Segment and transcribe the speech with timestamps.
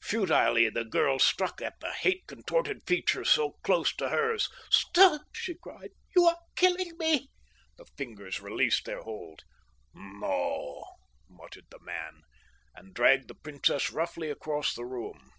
[0.00, 4.48] Futilely the girl struck at the hate contorted features so close to hers.
[4.68, 5.90] "Stop!" she cried.
[6.16, 7.28] "You are killing me."
[7.76, 9.44] The fingers released their hold.
[9.94, 10.82] "No,"
[11.28, 12.22] muttered the man,
[12.74, 15.30] and dragged the princess roughly across the room.